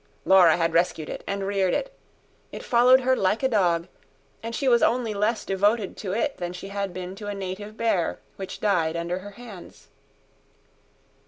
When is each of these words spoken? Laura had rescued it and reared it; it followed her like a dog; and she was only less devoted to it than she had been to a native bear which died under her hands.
Laura 0.25 0.57
had 0.57 0.73
rescued 0.73 1.09
it 1.09 1.23
and 1.27 1.45
reared 1.45 1.75
it; 1.75 1.93
it 2.51 2.63
followed 2.63 3.01
her 3.01 3.15
like 3.15 3.43
a 3.43 3.47
dog; 3.47 3.87
and 4.41 4.55
she 4.55 4.67
was 4.67 4.81
only 4.81 5.13
less 5.13 5.45
devoted 5.45 5.95
to 5.95 6.11
it 6.11 6.37
than 6.37 6.51
she 6.53 6.69
had 6.69 6.91
been 6.91 7.13
to 7.13 7.27
a 7.27 7.35
native 7.35 7.77
bear 7.77 8.19
which 8.35 8.59
died 8.61 8.95
under 8.95 9.19
her 9.19 9.29
hands. 9.37 9.89